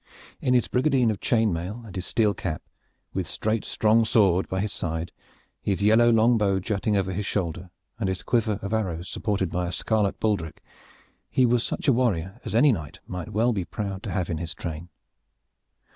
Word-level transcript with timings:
In 0.41 0.55
his 0.55 0.67
brigandine 0.67 1.11
of 1.11 1.21
chain 1.21 1.53
mail 1.53 1.83
and 1.85 1.95
his 1.95 2.07
steel 2.07 2.33
cap, 2.33 2.63
with 3.13 3.27
straight 3.27 3.63
strong 3.63 4.03
sword 4.03 4.47
by 4.47 4.59
his 4.59 4.73
side, 4.73 5.11
his 5.61 5.83
yellow 5.83 6.09
long 6.11 6.39
bow 6.39 6.59
jutting 6.59 6.97
over 6.97 7.13
his 7.13 7.27
shoulder, 7.27 7.69
and 7.99 8.09
his 8.09 8.23
quiver 8.23 8.57
of 8.63 8.73
arrows 8.73 9.07
supported 9.07 9.51
by 9.51 9.67
a 9.67 9.71
scarlet 9.71 10.19
baldric, 10.19 10.63
he 11.29 11.45
was 11.45 11.63
such 11.63 11.87
a 11.87 11.93
warrior 11.93 12.41
as 12.43 12.55
any 12.55 12.71
knight 12.71 12.97
might 13.05 13.29
well 13.29 13.53
be 13.53 13.63
proud 13.63 14.01
to 14.01 14.11
have 14.11 14.27
in 14.27 14.39
his 14.39 14.55
train. 14.55 14.89